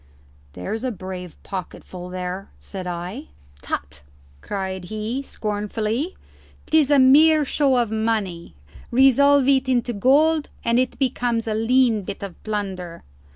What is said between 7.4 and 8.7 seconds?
show of money;